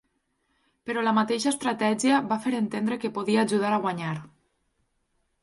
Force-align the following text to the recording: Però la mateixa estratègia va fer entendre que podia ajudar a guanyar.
Però 0.89 1.03
la 1.07 1.11
mateixa 1.17 1.49
estratègia 1.51 2.21
va 2.33 2.39
fer 2.47 2.55
entendre 2.61 2.99
que 3.05 3.13
podia 3.19 3.45
ajudar 3.49 3.71
a 3.77 3.81
guanyar. 3.87 4.17